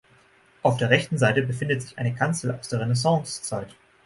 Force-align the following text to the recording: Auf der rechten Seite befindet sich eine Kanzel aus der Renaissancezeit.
Auf 0.63 0.77
der 0.77 0.89
rechten 0.89 1.19
Seite 1.19 1.43
befindet 1.43 1.83
sich 1.83 1.99
eine 1.99 2.15
Kanzel 2.15 2.53
aus 2.55 2.67
der 2.69 2.79
Renaissancezeit. 2.79 3.75